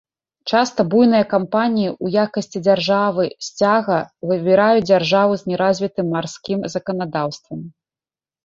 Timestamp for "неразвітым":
5.53-6.05